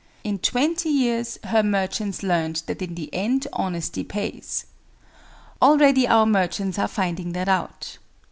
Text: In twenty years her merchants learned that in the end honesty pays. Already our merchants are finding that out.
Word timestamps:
In 0.23 0.39
twenty 0.39 0.89
years 0.89 1.37
her 1.43 1.61
merchants 1.61 2.23
learned 2.23 2.63
that 2.65 2.81
in 2.81 2.95
the 2.95 3.13
end 3.13 3.45
honesty 3.53 4.03
pays. 4.03 4.65
Already 5.61 6.07
our 6.07 6.25
merchants 6.25 6.79
are 6.79 6.87
finding 6.87 7.33
that 7.33 7.47
out. 7.47 7.99